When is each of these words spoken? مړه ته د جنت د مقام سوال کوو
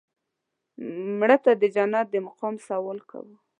مړه 1.19 1.37
ته 1.43 1.51
د 1.61 1.63
جنت 1.75 2.05
د 2.11 2.15
مقام 2.27 2.55
سوال 2.67 2.99
کوو 3.09 3.33